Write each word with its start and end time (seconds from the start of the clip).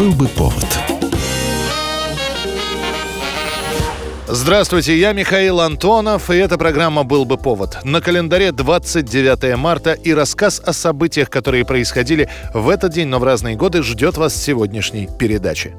Был 0.00 0.12
бы 0.14 0.28
повод. 0.28 0.64
Здравствуйте, 4.26 4.98
я 4.98 5.12
Михаил 5.12 5.60
Антонов, 5.60 6.30
и 6.30 6.36
эта 6.36 6.56
программа 6.56 7.04
«Был 7.04 7.26
бы 7.26 7.36
повод». 7.36 7.76
На 7.84 8.00
календаре 8.00 8.50
29 8.50 9.58
марта 9.58 9.92
и 9.92 10.14
рассказ 10.14 10.62
о 10.64 10.72
событиях, 10.72 11.28
которые 11.28 11.66
происходили 11.66 12.30
в 12.54 12.70
этот 12.70 12.94
день, 12.94 13.08
но 13.08 13.18
в 13.18 13.24
разные 13.24 13.56
годы, 13.56 13.82
ждет 13.82 14.16
вас 14.16 14.32
в 14.32 14.42
сегодняшней 14.42 15.06
передаче. 15.18 15.74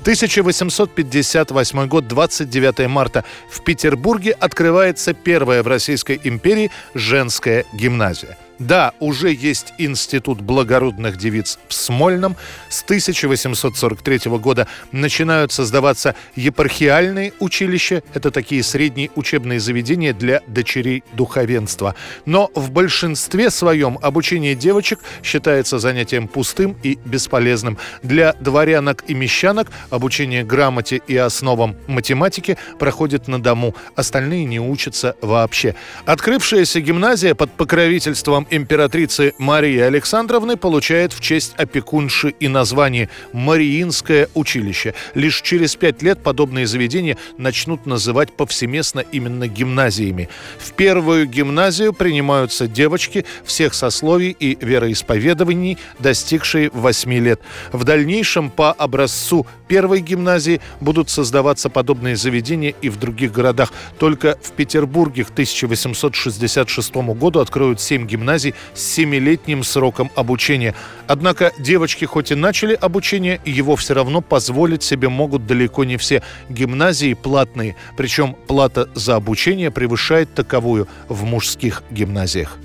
1858 0.00 1.88
год, 1.88 2.08
29 2.08 2.88
марта. 2.88 3.22
В 3.50 3.62
Петербурге 3.62 4.30
открывается 4.32 5.12
первая 5.12 5.62
в 5.62 5.66
Российской 5.66 6.18
империи 6.24 6.70
женская 6.94 7.66
гимназия– 7.74 8.38
да, 8.58 8.92
уже 9.00 9.32
есть 9.32 9.74
институт 9.78 10.40
благородных 10.40 11.18
девиц 11.18 11.58
в 11.68 11.74
Смольном. 11.74 12.36
С 12.68 12.82
1843 12.82 14.30
года 14.38 14.66
начинают 14.92 15.52
создаваться 15.52 16.14
епархиальные 16.36 17.34
училища. 17.38 18.02
Это 18.14 18.30
такие 18.30 18.62
средние 18.62 19.10
учебные 19.14 19.60
заведения 19.60 20.14
для 20.14 20.40
дочерей 20.46 21.04
духовенства. 21.12 21.94
Но 22.24 22.50
в 22.54 22.70
большинстве 22.70 23.50
своем 23.50 23.98
обучение 24.00 24.54
девочек 24.54 25.00
считается 25.22 25.78
занятием 25.78 26.26
пустым 26.26 26.76
и 26.82 26.98
бесполезным. 27.04 27.76
Для 28.02 28.32
дворянок 28.34 29.04
и 29.06 29.14
мещанок 29.14 29.70
обучение 29.90 30.44
грамоте 30.44 31.02
и 31.06 31.16
основам 31.16 31.76
математики 31.86 32.56
проходит 32.78 33.28
на 33.28 33.42
дому. 33.42 33.74
Остальные 33.96 34.44
не 34.46 34.60
учатся 34.60 35.14
вообще. 35.20 35.74
Открывшаяся 36.06 36.80
гимназия 36.80 37.34
под 37.34 37.50
покровительством 37.50 38.45
императрицы 38.50 39.34
Марии 39.38 39.78
Александровны 39.78 40.56
получает 40.56 41.12
в 41.12 41.20
честь 41.20 41.54
опекунши 41.56 42.30
и 42.40 42.48
название 42.48 43.08
«Мариинское 43.32 44.28
училище». 44.34 44.94
Лишь 45.14 45.42
через 45.42 45.76
пять 45.76 46.02
лет 46.02 46.22
подобные 46.22 46.66
заведения 46.66 47.16
начнут 47.38 47.86
называть 47.86 48.32
повсеместно 48.32 49.00
именно 49.00 49.48
гимназиями. 49.48 50.28
В 50.58 50.72
первую 50.72 51.26
гимназию 51.26 51.92
принимаются 51.92 52.66
девочки 52.66 53.24
всех 53.44 53.74
сословий 53.74 54.36
и 54.38 54.56
вероисповедований, 54.60 55.78
достигшие 55.98 56.70
8 56.72 57.12
лет. 57.14 57.40
В 57.72 57.84
дальнейшем 57.84 58.50
по 58.50 58.72
образцу 58.72 59.46
первой 59.68 60.00
гимназии 60.00 60.60
будут 60.80 61.10
создаваться 61.10 61.68
подобные 61.68 62.16
заведения 62.16 62.74
и 62.80 62.88
в 62.88 62.98
других 62.98 63.32
городах. 63.32 63.72
Только 63.98 64.38
в 64.42 64.52
Петербурге 64.52 65.24
к 65.24 65.30
1866 65.30 66.94
году 66.94 67.40
откроют 67.40 67.80
7 67.80 68.06
гимназий 68.06 68.35
гимназий 68.36 68.54
с 68.74 68.82
семилетним 68.82 69.64
сроком 69.64 70.10
обучения. 70.14 70.74
Однако 71.06 71.52
девочки 71.58 72.04
хоть 72.04 72.32
и 72.32 72.34
начали 72.34 72.74
обучение, 72.74 73.40
его 73.44 73.76
все 73.76 73.94
равно 73.94 74.20
позволить 74.20 74.82
себе 74.82 75.08
могут 75.08 75.46
далеко 75.46 75.84
не 75.84 75.96
все. 75.96 76.22
Гимназии 76.48 77.14
платные, 77.14 77.76
причем 77.96 78.36
плата 78.46 78.88
за 78.94 79.16
обучение 79.16 79.70
превышает 79.70 80.34
таковую 80.34 80.88
в 81.08 81.24
мужских 81.24 81.82
гимназиях. 81.90 82.58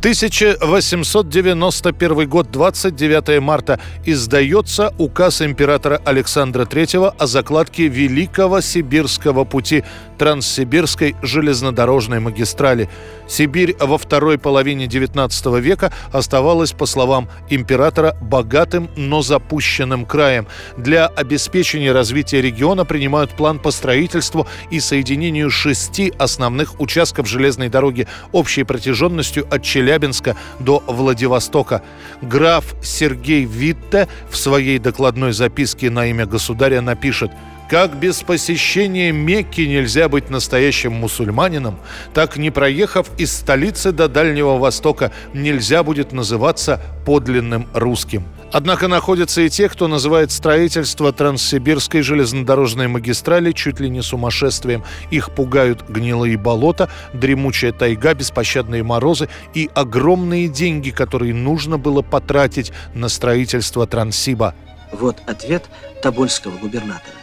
1891 0.00 2.26
год, 2.26 2.50
29 2.50 3.40
марта, 3.42 3.78
издается 4.06 4.94
указ 4.96 5.42
императора 5.42 6.00
Александра 6.06 6.64
III 6.64 7.14
о 7.18 7.26
закладке 7.26 7.88
Великого 7.88 8.62
Сибирского 8.62 9.44
пути 9.44 9.84
Транссибирской 10.20 11.16
железнодорожной 11.22 12.20
магистрали. 12.20 12.90
Сибирь 13.26 13.74
во 13.80 13.96
второй 13.96 14.36
половине 14.36 14.84
XIX 14.84 15.58
века 15.60 15.94
оставалась, 16.12 16.72
по 16.72 16.84
словам 16.84 17.30
императора, 17.48 18.14
богатым, 18.20 18.90
но 18.96 19.22
запущенным 19.22 20.04
краем. 20.04 20.46
Для 20.76 21.06
обеспечения 21.06 21.92
развития 21.92 22.42
региона 22.42 22.84
принимают 22.84 23.30
план 23.30 23.58
по 23.58 23.70
строительству 23.70 24.46
и 24.70 24.78
соединению 24.78 25.48
шести 25.48 26.12
основных 26.18 26.78
участков 26.80 27.26
железной 27.26 27.70
дороги 27.70 28.06
общей 28.30 28.64
протяженностью 28.64 29.46
от 29.50 29.62
Челябинска 29.62 30.36
до 30.58 30.84
Владивостока. 30.86 31.82
Граф 32.20 32.74
Сергей 32.82 33.46
Витте 33.46 34.06
в 34.28 34.36
своей 34.36 34.78
докладной 34.78 35.32
записке 35.32 35.88
на 35.88 36.04
имя 36.10 36.26
государя 36.26 36.82
напишет 36.82 37.30
как 37.70 37.94
без 37.94 38.22
посещения 38.22 39.12
Мекки 39.12 39.60
нельзя 39.60 40.08
быть 40.08 40.28
настоящим 40.28 40.92
мусульманином, 40.92 41.78
так 42.12 42.36
не 42.36 42.50
проехав 42.50 43.08
из 43.16 43.32
столицы 43.32 43.92
до 43.92 44.08
Дальнего 44.08 44.58
Востока 44.58 45.12
нельзя 45.34 45.84
будет 45.84 46.10
называться 46.10 46.80
подлинным 47.06 47.68
русским. 47.72 48.24
Однако 48.52 48.88
находятся 48.88 49.42
и 49.42 49.48
те, 49.48 49.68
кто 49.68 49.86
называет 49.86 50.32
строительство 50.32 51.12
Транссибирской 51.12 52.02
железнодорожной 52.02 52.88
магистрали 52.88 53.52
чуть 53.52 53.78
ли 53.78 53.88
не 53.88 54.02
сумасшествием. 54.02 54.82
Их 55.12 55.30
пугают 55.30 55.88
гнилые 55.88 56.36
болота, 56.36 56.90
дремучая 57.12 57.70
тайга, 57.70 58.14
беспощадные 58.14 58.82
морозы 58.82 59.28
и 59.54 59.70
огромные 59.72 60.48
деньги, 60.48 60.90
которые 60.90 61.34
нужно 61.34 61.78
было 61.78 62.02
потратить 62.02 62.72
на 62.94 63.08
строительство 63.08 63.86
Транссиба. 63.86 64.56
Вот 64.90 65.18
ответ 65.28 65.66
Тобольского 66.02 66.58
губернатора. 66.58 67.19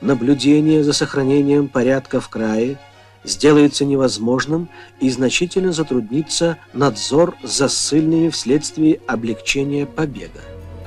Наблюдение 0.00 0.82
за 0.82 0.92
сохранением 0.92 1.68
порядка 1.68 2.20
в 2.20 2.28
крае 2.28 2.78
сделается 3.22 3.84
невозможным 3.84 4.68
и 5.00 5.10
значительно 5.10 5.72
затруднится 5.72 6.56
надзор 6.72 7.36
за 7.42 7.68
ссыльными 7.68 8.30
вследствие 8.30 9.00
облегчения 9.06 9.84
побега. 9.84 10.40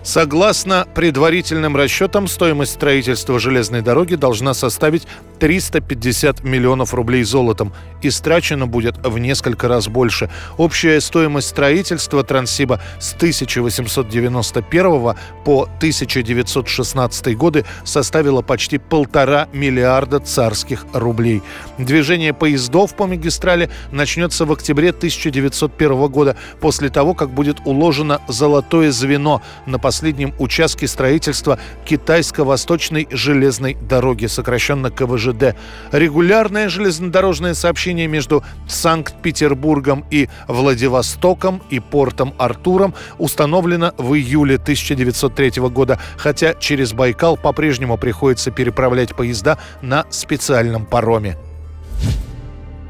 Согласно 0.04 0.86
предварительным 0.94 1.78
расчетам, 1.78 2.28
стоимость 2.28 2.74
строительства 2.74 3.40
железной 3.40 3.82
дороги 3.82 4.16
должна 4.16 4.54
составить 4.54 5.08
350 5.40 6.44
миллионов 6.44 6.94
рублей 6.94 7.24
золотом. 7.24 7.74
Истрачено 8.02 8.68
будет 8.68 8.98
в 8.98 9.18
несколько 9.18 9.70
раз 9.70 9.88
больше. 9.88 10.30
Общая 10.58 11.00
стоимость 11.00 11.48
строительства 11.48 12.26
Транссиба 12.26 12.82
с 13.00 13.14
1891 13.14 15.16
по 15.46 15.64
1916 15.64 17.38
годы 17.38 17.64
составила 17.86 18.42
почти 18.42 18.80
полтора 18.80 19.48
миллиарда 19.54 20.20
царских 20.20 20.86
рублей. 20.92 21.42
Движение 21.78 22.34
поездов 22.34 22.94
по 22.96 23.08
магистрали 23.08 23.70
начнется 23.92 24.46
в 24.46 24.52
октябре 24.52 24.90
1901 24.90 26.08
года, 26.08 26.36
после 26.60 26.90
того, 26.90 27.14
как 27.14 27.30
будет 27.30 27.60
уложено 27.64 28.20
золотое 28.28 28.92
звено 28.92 29.42
на 29.66 29.80
последнем 29.94 30.34
участке 30.40 30.88
строительства 30.88 31.60
Китайско-Восточной 31.86 33.08
железной 33.12 33.76
дороги, 33.76 34.26
сокращенно 34.26 34.90
КВЖД. 34.90 35.56
Регулярное 35.92 36.68
железнодорожное 36.68 37.54
сообщение 37.54 38.08
между 38.08 38.44
Санкт-Петербургом 38.68 40.04
и 40.10 40.30
Владивостоком 40.48 41.62
и 41.70 41.80
портом 41.80 42.34
Артуром 42.40 42.96
установлено 43.20 43.94
в 44.00 44.16
июле 44.16 44.56
1903 44.56 45.62
года, 45.70 46.00
хотя 46.18 46.56
через 46.56 46.94
Байкал 46.94 47.38
по-прежнему 47.38 48.00
приходится 48.00 48.50
переправлять 48.50 49.16
поезда 49.16 49.60
на 49.84 50.08
специальном 50.10 50.88
пароме. 50.88 51.38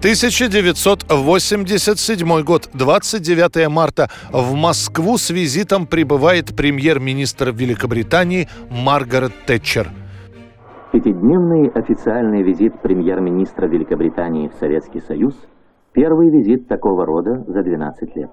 1987 0.04 2.44
год, 2.44 2.70
29 2.74 3.70
марта. 3.70 4.10
В 4.34 4.54
Москву 4.54 5.18
с 5.18 5.30
визитом 5.30 5.88
прибывает 5.88 6.54
премьер-министр 6.54 7.52
Великобритании 7.52 8.50
Маргарет 8.70 9.32
Тэтчер. 9.46 9.88
Пятидневный 10.92 11.70
официальный 11.70 12.44
визит 12.44 12.82
премьер-министра 12.82 13.68
Великобритании 13.68 14.50
в 14.50 14.56
Советский 14.60 15.00
Союз– 15.00 15.36
первый 15.94 16.30
визит 16.30 16.68
такого 16.68 17.06
рода 17.06 17.46
за 17.48 17.64
12 17.64 18.14
лет. 18.18 18.30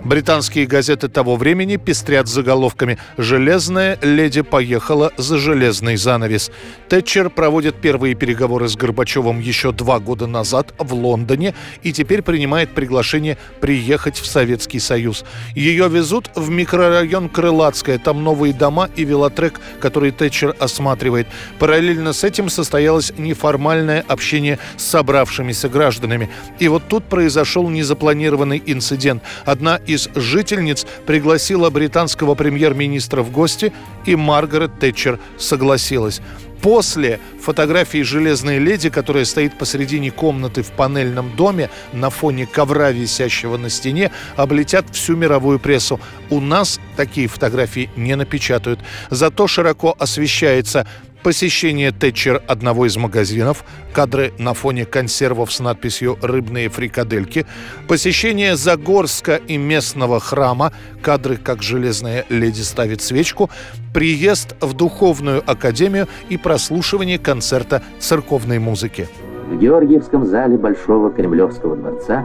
Британские 0.00 0.66
газеты 0.66 1.08
того 1.08 1.36
времени 1.36 1.76
пестрят 1.76 2.28
заголовками 2.28 2.98
«Железная 3.16 3.98
леди 4.00 4.42
поехала 4.42 5.12
за 5.16 5.38
железный 5.38 5.96
занавес». 5.96 6.52
Тэтчер 6.88 7.30
проводит 7.30 7.80
первые 7.80 8.14
переговоры 8.14 8.68
с 8.68 8.76
Горбачевым 8.76 9.40
еще 9.40 9.72
два 9.72 9.98
года 9.98 10.26
назад 10.26 10.72
в 10.78 10.94
Лондоне 10.94 11.54
и 11.82 11.92
теперь 11.92 12.22
принимает 12.22 12.70
приглашение 12.74 13.38
приехать 13.60 14.18
в 14.18 14.26
Советский 14.26 14.78
Союз. 14.78 15.24
Ее 15.54 15.88
везут 15.88 16.30
в 16.36 16.48
микрорайон 16.48 17.28
Крылатская. 17.28 17.98
Там 17.98 18.22
новые 18.22 18.52
дома 18.54 18.88
и 18.94 19.04
велотрек, 19.04 19.60
который 19.80 20.12
Тэтчер 20.12 20.54
осматривает. 20.60 21.26
Параллельно 21.58 22.12
с 22.12 22.22
этим 22.22 22.48
состоялось 22.48 23.12
неформальное 23.18 24.04
общение 24.06 24.58
с 24.76 24.84
собравшимися 24.84 25.68
гражданами. 25.68 26.30
И 26.60 26.68
вот 26.68 26.84
тут 26.88 27.04
произошел 27.04 27.68
незапланированный 27.68 28.62
инцидент. 28.64 29.22
Одна 29.44 29.67
одна 29.68 29.84
из 29.86 30.08
жительниц 30.14 30.86
пригласила 31.06 31.68
британского 31.70 32.34
премьер-министра 32.34 33.22
в 33.22 33.30
гости, 33.30 33.72
и 34.06 34.16
Маргарет 34.16 34.78
Тэтчер 34.78 35.18
согласилась. 35.36 36.20
После 36.62 37.20
фотографии 37.40 38.02
«Железной 38.02 38.58
леди», 38.58 38.90
которая 38.90 39.24
стоит 39.24 39.56
посредине 39.56 40.10
комнаты 40.10 40.62
в 40.62 40.72
панельном 40.72 41.36
доме 41.36 41.70
на 41.92 42.10
фоне 42.10 42.46
ковра, 42.46 42.90
висящего 42.90 43.56
на 43.56 43.70
стене, 43.70 44.10
облетят 44.36 44.86
всю 44.92 45.14
мировую 45.14 45.60
прессу. 45.60 46.00
У 46.30 46.40
нас 46.40 46.80
такие 46.96 47.28
фотографии 47.28 47.90
не 47.94 48.16
напечатают. 48.16 48.80
Зато 49.10 49.46
широко 49.46 49.94
освещается 49.98 50.86
посещение 51.22 51.92
Тэтчер 51.92 52.42
одного 52.46 52.86
из 52.86 52.96
магазинов, 52.96 53.64
кадры 53.92 54.32
на 54.38 54.54
фоне 54.54 54.84
консервов 54.84 55.52
с 55.52 55.60
надписью 55.60 56.16
«Рыбные 56.22 56.68
фрикадельки», 56.68 57.46
посещение 57.86 58.56
Загорска 58.56 59.36
и 59.36 59.56
местного 59.56 60.20
храма, 60.20 60.72
кадры, 61.02 61.36
как 61.36 61.62
железная 61.62 62.24
леди 62.28 62.62
ставит 62.62 63.00
свечку, 63.02 63.50
приезд 63.92 64.54
в 64.60 64.74
Духовную 64.74 65.42
академию 65.44 66.06
и 66.28 66.36
прослушивание 66.36 67.18
концерта 67.18 67.82
церковной 67.98 68.58
музыки. 68.58 69.08
В 69.48 69.58
Георгиевском 69.58 70.26
зале 70.26 70.58
Большого 70.58 71.10
Кремлевского 71.10 71.76
дворца 71.76 72.24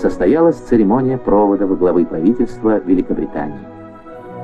состоялась 0.00 0.56
церемония 0.56 1.18
провода 1.18 1.66
главы 1.66 2.06
правительства 2.06 2.80
Великобритании. 2.80 3.60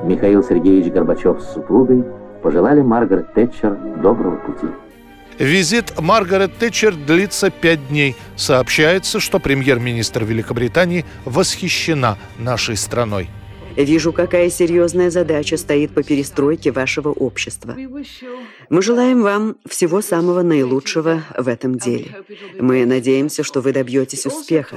Михаил 0.03 0.43
Сергеевич 0.43 0.93
Горбачев 0.93 1.41
с 1.41 1.53
супругой– 1.53 2.05
пожелали 2.41 2.81
Маргарет 2.81 3.33
Тэтчер 3.33 3.75
доброго 4.01 4.37
пути. 4.37 4.67
Визит 5.37 5.97
Маргарет 5.99 6.57
Тэтчер 6.57 6.93
длится 6.93 7.49
пять 7.49 7.87
дней. 7.87 8.15
Сообщается, 8.35 9.21
что 9.21 9.39
премьер-министр 9.39 10.25
Великобритании 10.25 11.05
восхищена 11.23 12.17
нашей 12.37 12.75
страной. 12.75 13.29
Вижу, 13.77 14.11
какая 14.11 14.49
серьезная 14.49 15.09
задача 15.09 15.55
стоит 15.55 15.91
по 15.91 16.03
перестройке 16.03 16.71
вашего 16.71 17.09
общества. 17.09 17.75
Мы 18.69 18.81
желаем 18.81 19.21
вам 19.21 19.55
всего 19.67 20.01
самого 20.01 20.41
наилучшего 20.41 21.23
в 21.37 21.47
этом 21.47 21.77
деле. 21.77 22.07
Мы 22.59 22.85
надеемся, 22.85 23.43
что 23.43 23.61
вы 23.61 23.71
добьетесь 23.71 24.25
успеха. 24.25 24.75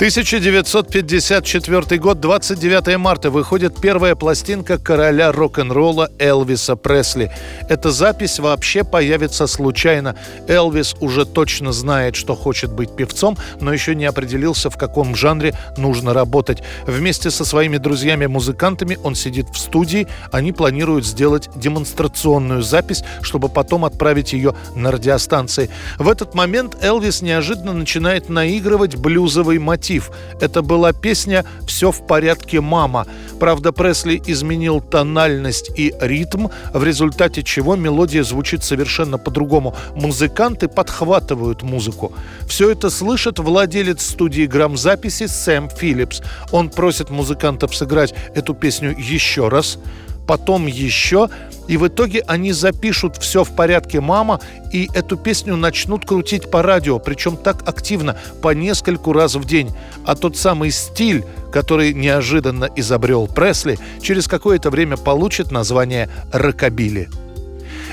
1954 0.00 1.98
год, 1.98 2.20
29 2.20 2.96
марта, 2.96 3.30
выходит 3.30 3.78
первая 3.82 4.14
пластинка 4.14 4.78
короля 4.78 5.30
рок-н-ролла 5.30 6.08
Элвиса 6.18 6.74
Пресли. 6.74 7.30
Эта 7.68 7.90
запись 7.90 8.38
вообще 8.38 8.82
появится 8.82 9.46
случайно. 9.46 10.16
Элвис 10.48 10.96
уже 11.00 11.26
точно 11.26 11.72
знает, 11.72 12.16
что 12.16 12.34
хочет 12.34 12.72
быть 12.72 12.96
певцом, 12.96 13.36
но 13.60 13.74
еще 13.74 13.94
не 13.94 14.06
определился, 14.06 14.70
в 14.70 14.78
каком 14.78 15.14
жанре 15.14 15.52
нужно 15.76 16.14
работать. 16.14 16.62
Вместе 16.86 17.30
со 17.30 17.44
своими 17.44 17.76
друзьями-музыкантами 17.76 18.96
он 19.04 19.14
сидит 19.14 19.50
в 19.50 19.58
студии. 19.58 20.08
Они 20.32 20.52
планируют 20.52 21.04
сделать 21.04 21.50
демонстрационную 21.56 22.62
запись, 22.62 23.04
чтобы 23.20 23.50
потом 23.50 23.84
отправить 23.84 24.32
ее 24.32 24.54
на 24.74 24.92
радиостанции. 24.92 25.68
В 25.98 26.08
этот 26.08 26.32
момент 26.32 26.78
Элвис 26.82 27.20
неожиданно 27.20 27.74
начинает 27.74 28.30
наигрывать 28.30 28.96
блюзовый 28.96 29.58
мотив 29.58 29.89
мотив. 29.90 30.10
Это 30.40 30.62
была 30.62 30.92
песня 30.92 31.44
«Все 31.66 31.90
в 31.90 32.06
порядке, 32.06 32.60
мама». 32.60 33.06
Правда, 33.38 33.72
Пресли 33.72 34.20
изменил 34.26 34.80
тональность 34.80 35.70
и 35.78 35.94
ритм, 36.00 36.48
в 36.74 36.84
результате 36.84 37.42
чего 37.42 37.76
мелодия 37.76 38.22
звучит 38.22 38.62
совершенно 38.62 39.18
по-другому. 39.18 39.74
Музыканты 39.94 40.68
подхватывают 40.68 41.62
музыку. 41.62 42.12
Все 42.46 42.70
это 42.70 42.90
слышит 42.90 43.38
владелец 43.38 44.02
студии 44.02 44.46
грамзаписи 44.46 45.26
Сэм 45.26 45.68
Филлипс. 45.70 46.22
Он 46.52 46.68
просит 46.68 47.10
музыкантов 47.10 47.74
сыграть 47.74 48.14
эту 48.34 48.54
песню 48.54 48.94
еще 48.98 49.48
раз 49.48 49.78
потом 50.26 50.66
еще, 50.66 51.28
и 51.68 51.76
в 51.76 51.86
итоге 51.86 52.22
они 52.26 52.52
запишут 52.52 53.16
«Все 53.16 53.44
в 53.44 53.54
порядке, 53.54 54.00
мама», 54.00 54.40
и 54.72 54.88
эту 54.94 55.16
песню 55.16 55.56
начнут 55.56 56.04
крутить 56.04 56.50
по 56.50 56.62
радио, 56.62 56.98
причем 56.98 57.36
так 57.36 57.68
активно, 57.68 58.16
по 58.42 58.54
нескольку 58.54 59.12
раз 59.12 59.34
в 59.34 59.44
день. 59.44 59.70
А 60.04 60.16
тот 60.16 60.36
самый 60.36 60.70
стиль, 60.70 61.24
который 61.52 61.92
неожиданно 61.94 62.68
изобрел 62.76 63.26
Пресли, 63.26 63.78
через 64.00 64.26
какое-то 64.26 64.70
время 64.70 64.96
получит 64.96 65.50
название 65.50 66.08
«рокобили». 66.32 67.08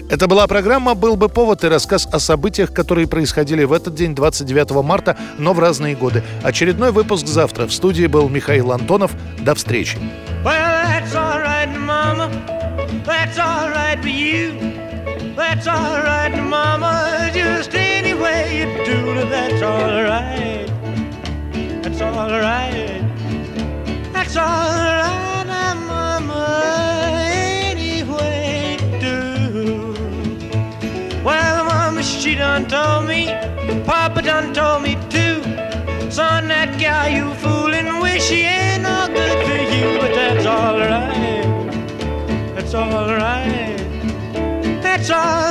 Это 0.10 0.28
была 0.28 0.48
программа 0.48 0.96
«Был 0.96 1.18
бы 1.18 1.28
повод» 1.28 1.64
и 1.64 1.68
рассказ 1.68 2.08
о 2.12 2.20
событиях, 2.20 2.72
которые 2.72 3.08
происходили 3.08 3.64
в 3.64 3.74
этот 3.74 3.94
день, 3.94 4.16
29 4.16 4.84
марта, 4.84 5.18
но 5.38 5.54
в 5.54 5.60
разные 5.60 5.96
годы. 5.96 6.24
Очередной 6.44 6.92
выпуск 6.92 7.28
завтра. 7.28 7.68
В 7.68 7.74
студии 7.74 8.08
был 8.08 8.30
Михаил 8.30 8.72
Антонов. 8.72 9.12
До 9.42 9.54
встречи. 9.54 9.98
Well, 10.46 10.77
for 14.08 14.14
you. 14.14 14.54
That's 15.36 15.68
all 15.68 16.00
right, 16.02 16.34
mama. 16.56 17.30
Just 17.34 17.74
any 17.76 18.14
way 18.14 18.60
you 18.60 18.66
do 18.86 18.98
it, 19.20 19.30
that's 19.30 19.62
all 19.62 20.04
right. 20.14 20.68
That's 21.84 22.02
all 22.02 22.30
right. 22.30 23.02
That's 24.14 24.38
all 24.38 24.46
right, 24.46 25.76
mama. 25.94 26.44
Any 27.74 28.04
way 28.04 28.78
you 28.80 29.00
do. 29.08 29.24
Well, 31.24 31.66
mama, 31.66 32.02
she 32.02 32.36
done 32.36 32.66
told 32.68 33.08
me. 33.08 33.22
Papa 33.86 34.22
done 34.22 34.54
told 34.54 34.84
me 34.84 34.96
try. 45.08 45.47